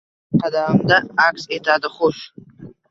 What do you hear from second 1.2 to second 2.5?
aks etadi xush